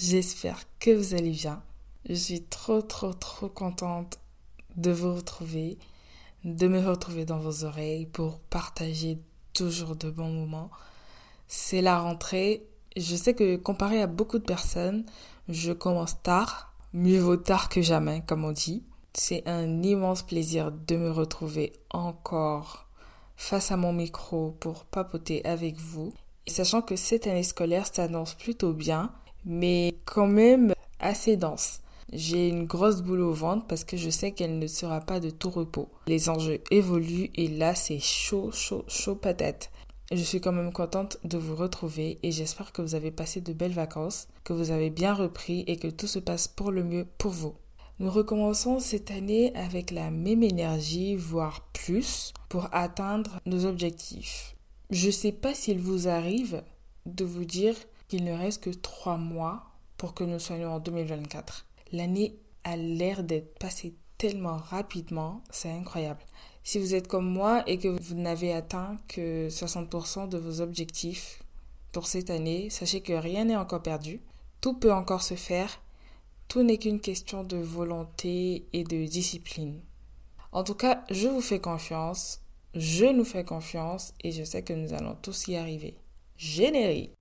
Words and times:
j'espère 0.00 0.62
que 0.78 0.90
vous 0.90 1.14
allez 1.14 1.30
bien. 1.30 1.62
Je 2.08 2.14
suis 2.14 2.42
trop 2.42 2.80
trop 2.80 3.12
trop 3.12 3.48
contente 3.48 4.18
de 4.76 4.90
vous 4.90 5.14
retrouver, 5.14 5.78
de 6.44 6.68
me 6.68 6.80
retrouver 6.80 7.26
dans 7.26 7.38
vos 7.38 7.64
oreilles 7.64 8.06
pour 8.06 8.38
partager 8.38 9.18
toujours 9.52 9.96
de 9.96 10.10
bons 10.10 10.32
moments. 10.32 10.70
C'est 11.48 11.82
la 11.82 12.00
rentrée. 12.00 12.66
Je 12.96 13.14
sais 13.14 13.34
que 13.34 13.56
comparé 13.56 14.00
à 14.00 14.06
beaucoup 14.06 14.38
de 14.38 14.44
personnes, 14.44 15.04
je 15.48 15.72
commence 15.72 16.22
tard. 16.22 16.72
Mieux 16.92 17.20
vaut 17.20 17.36
tard 17.36 17.68
que 17.68 17.82
jamais, 17.82 18.22
comme 18.26 18.44
on 18.44 18.52
dit. 18.52 18.82
C'est 19.12 19.46
un 19.46 19.82
immense 19.82 20.22
plaisir 20.22 20.72
de 20.72 20.96
me 20.96 21.10
retrouver 21.10 21.72
encore 21.90 22.86
face 23.36 23.70
à 23.70 23.76
mon 23.76 23.92
micro 23.92 24.52
pour 24.60 24.84
papoter 24.84 25.44
avec 25.44 25.76
vous. 25.76 26.14
sachant 26.46 26.82
que 26.82 26.96
cette 26.96 27.26
année 27.26 27.42
scolaire 27.42 27.86
s'annonce 27.86 28.34
plutôt 28.34 28.72
bien, 28.72 29.12
mais 29.44 29.94
quand 30.04 30.26
même 30.26 30.74
assez 30.98 31.36
dense. 31.36 31.80
J'ai 32.12 32.48
une 32.48 32.64
grosse 32.64 33.02
boule 33.02 33.20
au 33.20 33.32
ventre 33.32 33.66
parce 33.66 33.84
que 33.84 33.96
je 33.96 34.10
sais 34.10 34.32
qu'elle 34.32 34.58
ne 34.58 34.66
sera 34.66 35.00
pas 35.00 35.20
de 35.20 35.30
tout 35.30 35.50
repos. 35.50 35.88
Les 36.08 36.28
enjeux 36.28 36.60
évoluent 36.70 37.30
et 37.36 37.46
là 37.46 37.74
c'est 37.74 38.00
chaud, 38.00 38.50
chaud, 38.52 38.84
chaud 38.88 39.14
patate. 39.14 39.70
Je 40.12 40.22
suis 40.24 40.40
quand 40.40 40.50
même 40.50 40.72
contente 40.72 41.18
de 41.22 41.38
vous 41.38 41.54
retrouver 41.54 42.18
et 42.24 42.32
j'espère 42.32 42.72
que 42.72 42.82
vous 42.82 42.96
avez 42.96 43.12
passé 43.12 43.40
de 43.40 43.52
belles 43.52 43.72
vacances, 43.72 44.26
que 44.42 44.52
vous 44.52 44.72
avez 44.72 44.90
bien 44.90 45.14
repris 45.14 45.62
et 45.68 45.76
que 45.76 45.86
tout 45.86 46.08
se 46.08 46.18
passe 46.18 46.48
pour 46.48 46.72
le 46.72 46.82
mieux 46.82 47.06
pour 47.16 47.30
vous. 47.30 47.54
Nous 48.00 48.10
recommençons 48.10 48.80
cette 48.80 49.12
année 49.12 49.54
avec 49.54 49.92
la 49.92 50.10
même 50.10 50.42
énergie, 50.42 51.14
voire 51.14 51.68
plus, 51.72 52.32
pour 52.48 52.66
atteindre 52.72 53.38
nos 53.46 53.66
objectifs. 53.66 54.56
Je 54.90 55.08
ne 55.08 55.12
sais 55.12 55.32
pas 55.32 55.54
s'il 55.54 55.78
vous 55.78 56.08
arrive 56.08 56.64
de 57.06 57.24
vous 57.24 57.44
dire 57.44 57.74
qu'il 58.08 58.24
ne 58.24 58.32
reste 58.32 58.64
que 58.64 58.70
trois 58.70 59.16
mois 59.16 59.64
pour 59.96 60.14
que 60.14 60.24
nous 60.24 60.38
soyons 60.38 60.74
en 60.74 60.80
2024. 60.80 61.66
L'année 61.92 62.36
a 62.64 62.76
l'air 62.76 63.22
d'être 63.24 63.58
passée 63.58 63.94
tellement 64.18 64.56
rapidement, 64.56 65.42
c'est 65.50 65.70
incroyable. 65.70 66.20
Si 66.62 66.78
vous 66.78 66.94
êtes 66.94 67.08
comme 67.08 67.28
moi 67.28 67.62
et 67.66 67.78
que 67.78 67.88
vous 67.88 68.14
n'avez 68.14 68.52
atteint 68.52 68.98
que 69.08 69.48
60% 69.48 70.28
de 70.28 70.38
vos 70.38 70.60
objectifs 70.60 71.42
pour 71.92 72.06
cette 72.06 72.30
année, 72.30 72.70
sachez 72.70 73.00
que 73.00 73.12
rien 73.12 73.46
n'est 73.46 73.56
encore 73.56 73.82
perdu. 73.82 74.20
Tout 74.60 74.74
peut 74.74 74.92
encore 74.92 75.22
se 75.22 75.34
faire. 75.34 75.80
Tout 76.48 76.62
n'est 76.62 76.78
qu'une 76.78 77.00
question 77.00 77.44
de 77.44 77.56
volonté 77.56 78.66
et 78.72 78.84
de 78.84 79.06
discipline. 79.06 79.80
En 80.52 80.64
tout 80.64 80.74
cas, 80.74 81.04
je 81.10 81.28
vous 81.28 81.40
fais 81.40 81.60
confiance, 81.60 82.40
je 82.74 83.06
nous 83.06 83.24
fais 83.24 83.44
confiance 83.44 84.12
et 84.22 84.32
je 84.32 84.44
sais 84.44 84.62
que 84.62 84.72
nous 84.72 84.92
allons 84.92 85.16
tous 85.22 85.48
y 85.48 85.56
arriver. 85.56 85.96
Générique. 86.40 87.12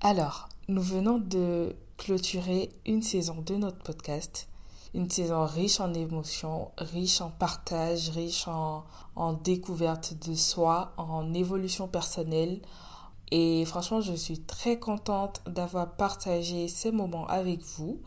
Alors, 0.00 0.48
nous 0.68 0.80
venons 0.80 1.18
de 1.18 1.76
clôturer 1.98 2.70
une 2.86 3.02
saison 3.02 3.42
de 3.42 3.56
notre 3.56 3.82
podcast, 3.82 4.48
une 4.94 5.10
saison 5.10 5.46
riche 5.46 5.80
en 5.80 5.94
émotions, 5.94 6.70
riche 6.76 7.20
en 7.20 7.30
partage, 7.30 8.10
riche 8.10 8.46
en, 8.46 8.84
découverte 9.44 10.14
de 10.28 10.34
soi, 10.34 10.92
en 10.96 11.32
évolution 11.34 11.88
personnelle. 11.88 12.60
Et 13.30 13.64
franchement, 13.64 14.02
je 14.02 14.12
suis 14.12 14.40
très 14.40 14.78
contente 14.78 15.42
d'avoir 15.46 15.96
partagé 15.96 16.68
ces 16.68 16.92
moments 16.92 17.26
avec 17.26 17.62
vous. 17.62 18.02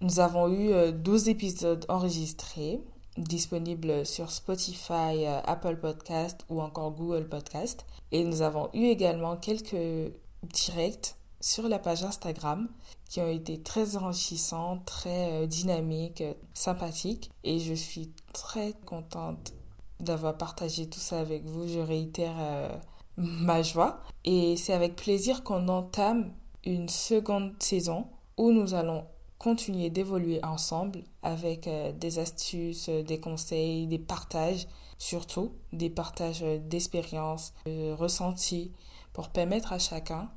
Nous 0.00 0.20
avons 0.20 0.48
eu 0.48 0.92
12 0.92 1.28
euh, 1.28 1.30
épisodes 1.30 1.86
enregistrés, 1.88 2.84
disponibles 3.16 4.04
sur 4.04 4.30
Spotify, 4.30 5.24
euh, 5.26 5.40
Apple 5.44 5.76
Podcast 5.76 6.44
ou 6.50 6.60
encore 6.60 6.92
Google 6.92 7.28
Podcast. 7.28 7.86
Et 8.12 8.24
nous 8.24 8.42
avons 8.42 8.68
eu 8.74 8.84
également 8.84 9.36
quelques 9.36 10.12
directs 10.42 11.17
sur 11.40 11.68
la 11.68 11.78
page 11.78 12.04
Instagram 12.04 12.68
qui 13.08 13.20
ont 13.20 13.28
été 13.28 13.62
très 13.62 13.96
enrichissants, 13.96 14.78
très 14.84 15.32
euh, 15.32 15.46
dynamiques, 15.46 16.24
sympathiques. 16.54 17.30
Et 17.44 17.58
je 17.58 17.74
suis 17.74 18.12
très 18.32 18.74
contente 18.84 19.52
d'avoir 20.00 20.36
partagé 20.36 20.88
tout 20.88 21.00
ça 21.00 21.20
avec 21.20 21.44
vous. 21.44 21.66
Je 21.66 21.78
réitère 21.78 22.36
euh, 22.38 22.76
ma 23.16 23.62
joie. 23.62 24.02
Et 24.24 24.56
c'est 24.56 24.74
avec 24.74 24.96
plaisir 24.96 25.42
qu'on 25.42 25.68
entame 25.68 26.32
une 26.64 26.88
seconde 26.88 27.54
saison 27.60 28.08
où 28.36 28.52
nous 28.52 28.74
allons 28.74 29.04
continuer 29.38 29.88
d'évoluer 29.88 30.44
ensemble 30.44 31.04
avec 31.22 31.66
euh, 31.66 31.92
des 31.92 32.18
astuces, 32.18 32.88
des 32.88 33.20
conseils, 33.20 33.86
des 33.86 33.98
partages, 33.98 34.66
surtout 34.98 35.52
des 35.72 35.90
partages 35.90 36.42
d'expériences, 36.42 37.54
de 37.64 37.92
ressentis 37.92 38.72
pour 39.12 39.30
permettre 39.30 39.72
à 39.72 39.78
chacun 39.78 40.28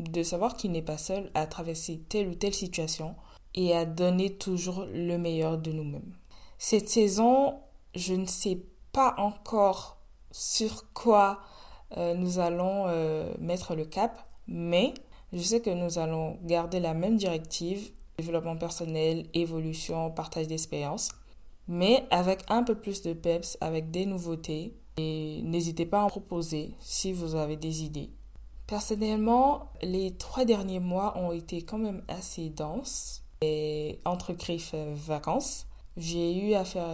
de 0.00 0.22
savoir 0.22 0.56
qu'il 0.56 0.72
n'est 0.72 0.82
pas 0.82 0.98
seul 0.98 1.30
à 1.34 1.46
traverser 1.46 2.00
telle 2.08 2.28
ou 2.28 2.34
telle 2.34 2.54
situation 2.54 3.14
et 3.54 3.74
à 3.74 3.84
donner 3.84 4.36
toujours 4.36 4.86
le 4.92 5.16
meilleur 5.16 5.58
de 5.58 5.72
nous-mêmes. 5.72 6.14
Cette 6.58 6.88
saison, 6.88 7.60
je 7.94 8.14
ne 8.14 8.26
sais 8.26 8.62
pas 8.92 9.14
encore 9.18 9.98
sur 10.30 10.92
quoi 10.92 11.40
euh, 11.96 12.14
nous 12.14 12.38
allons 12.38 12.84
euh, 12.86 13.32
mettre 13.38 13.74
le 13.74 13.84
cap, 13.84 14.26
mais 14.46 14.94
je 15.32 15.40
sais 15.40 15.60
que 15.60 15.70
nous 15.70 15.98
allons 15.98 16.38
garder 16.44 16.80
la 16.80 16.94
même 16.94 17.16
directive, 17.16 17.90
développement 18.18 18.56
personnel, 18.56 19.26
évolution, 19.34 20.10
partage 20.10 20.46
d'expérience, 20.46 21.10
mais 21.66 22.04
avec 22.10 22.42
un 22.48 22.62
peu 22.62 22.74
plus 22.74 23.02
de 23.02 23.12
peps, 23.12 23.56
avec 23.60 23.90
des 23.90 24.06
nouveautés. 24.06 24.74
Et 24.96 25.40
n'hésitez 25.42 25.86
pas 25.86 26.00
à 26.00 26.04
en 26.04 26.08
proposer 26.08 26.74
si 26.80 27.12
vous 27.12 27.34
avez 27.36 27.56
des 27.56 27.84
idées. 27.84 28.10
Personnellement, 28.70 29.72
les 29.82 30.12
trois 30.12 30.44
derniers 30.44 30.78
mois 30.78 31.18
ont 31.18 31.32
été 31.32 31.62
quand 31.62 31.76
même 31.76 32.04
assez 32.06 32.50
denses. 32.50 33.24
Et 33.40 33.98
entre 34.04 34.32
griffes 34.32 34.76
vacances, 34.94 35.66
j'ai 35.96 36.38
eu 36.38 36.54
à 36.54 36.64
faire 36.64 36.86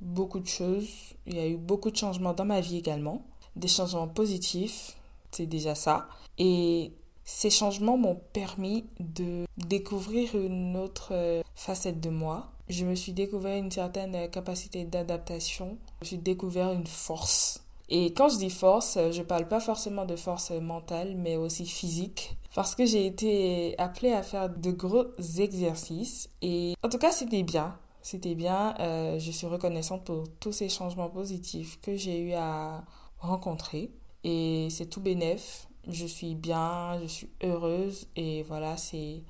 beaucoup 0.00 0.38
de 0.38 0.46
choses. 0.46 0.88
Il 1.26 1.34
y 1.34 1.40
a 1.40 1.48
eu 1.48 1.56
beaucoup 1.56 1.90
de 1.90 1.96
changements 1.96 2.32
dans 2.32 2.44
ma 2.44 2.60
vie 2.60 2.76
également. 2.76 3.26
Des 3.56 3.66
changements 3.66 4.06
positifs, 4.06 4.96
c'est 5.32 5.46
déjà 5.46 5.74
ça. 5.74 6.06
Et 6.38 6.92
ces 7.24 7.50
changements 7.50 7.98
m'ont 7.98 8.20
permis 8.32 8.84
de 9.00 9.46
découvrir 9.58 10.36
une 10.36 10.76
autre 10.76 11.42
facette 11.56 11.98
de 11.98 12.10
moi. 12.10 12.52
Je 12.68 12.84
me 12.84 12.94
suis 12.94 13.12
découvert 13.12 13.56
une 13.56 13.72
certaine 13.72 14.30
capacité 14.30 14.84
d'adaptation. 14.84 15.76
Je 16.02 16.04
me 16.04 16.06
suis 16.06 16.18
découvert 16.18 16.70
une 16.70 16.86
force 16.86 17.65
et 17.88 18.12
quand 18.12 18.28
je 18.28 18.38
dis 18.38 18.50
force, 18.50 18.98
je 19.12 19.22
parle 19.22 19.46
pas 19.46 19.60
forcément 19.60 20.04
de 20.04 20.16
force 20.16 20.50
mentale, 20.50 21.14
mais 21.16 21.36
aussi 21.36 21.66
physique. 21.66 22.36
Parce 22.54 22.74
que 22.74 22.84
j'ai 22.84 23.06
été 23.06 23.78
appelée 23.78 24.12
à 24.12 24.22
faire 24.22 24.48
de 24.48 24.72
gros 24.72 25.04
exercices. 25.38 26.28
Et 26.42 26.74
en 26.82 26.88
tout 26.88 26.98
cas, 26.98 27.12
c'était 27.12 27.44
bien. 27.44 27.78
C'était 28.02 28.34
bien. 28.34 28.74
Euh, 28.80 29.18
je 29.18 29.30
suis 29.30 29.46
reconnaissante 29.46 30.04
pour 30.04 30.24
tous 30.40 30.52
ces 30.52 30.68
changements 30.68 31.10
positifs 31.10 31.80
que 31.80 31.96
j'ai 31.96 32.20
eu 32.20 32.32
à 32.32 32.84
rencontrer. 33.18 33.92
Et 34.24 34.68
c'est 34.70 34.86
tout 34.86 35.00
bénef. 35.00 35.68
Je 35.86 36.06
suis 36.06 36.34
bien, 36.34 36.98
je 37.02 37.06
suis 37.06 37.30
heureuse. 37.44 38.08
Et 38.16 38.42
voilà, 38.42 38.76
c'est 38.76 39.22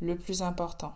le 0.00 0.18
plus 0.18 0.42
important. 0.42 0.92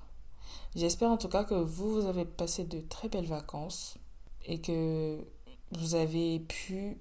J'espère 0.75 1.11
en 1.11 1.17
tout 1.17 1.29
cas 1.29 1.45
que 1.45 1.55
vous, 1.55 1.95
vous 1.95 2.07
avez 2.07 2.27
passé 2.27 2.65
de 2.65 2.81
très 2.81 3.09
belles 3.09 3.27
vacances 3.27 3.97
et 4.45 4.61
que 4.61 5.25
vous 5.73 5.95
avez 5.95 6.41
pu 6.41 6.99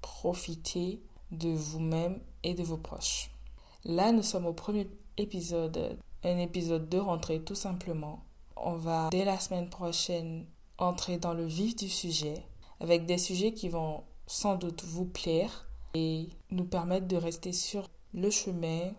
profiter 0.00 1.00
de 1.30 1.48
vous-même 1.50 2.20
et 2.42 2.54
de 2.54 2.62
vos 2.62 2.76
proches. 2.76 3.30
Là, 3.84 4.12
nous 4.12 4.22
sommes 4.22 4.46
au 4.46 4.52
premier 4.52 4.88
épisode, 5.16 5.98
un 6.24 6.38
épisode 6.38 6.88
de 6.88 6.98
rentrée 6.98 7.42
tout 7.42 7.54
simplement. 7.54 8.24
On 8.56 8.74
va 8.74 9.08
dès 9.10 9.24
la 9.24 9.38
semaine 9.38 9.68
prochaine 9.68 10.46
entrer 10.78 11.18
dans 11.18 11.34
le 11.34 11.46
vif 11.46 11.76
du 11.76 11.88
sujet 11.88 12.42
avec 12.80 13.06
des 13.06 13.18
sujets 13.18 13.52
qui 13.52 13.68
vont 13.68 14.02
sans 14.26 14.56
doute 14.56 14.84
vous 14.84 15.06
plaire 15.06 15.68
et 15.94 16.28
nous 16.50 16.64
permettre 16.64 17.06
de 17.06 17.16
rester 17.16 17.52
sur 17.52 17.88
le 18.12 18.30
chemin 18.30 18.90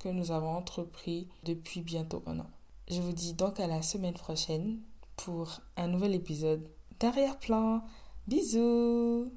que 0.00 0.08
nous 0.08 0.30
avons 0.30 0.50
entrepris 0.50 1.28
depuis 1.44 1.82
bientôt 1.82 2.22
un 2.26 2.40
an. 2.40 2.50
Je 2.88 3.00
vous 3.00 3.12
dis 3.12 3.34
donc 3.34 3.60
à 3.60 3.66
la 3.66 3.82
semaine 3.82 4.14
prochaine 4.14 4.80
pour 5.16 5.60
un 5.76 5.86
nouvel 5.86 6.14
épisode 6.14 6.66
d'arrière-plan. 6.98 7.82
Bisous 8.26 9.30